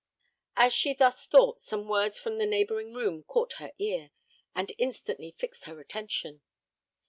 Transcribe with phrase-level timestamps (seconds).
[0.55, 4.09] As she thus thought, some words from the neighbouring room caught her ear,
[4.55, 6.41] and instantly fixed her attention.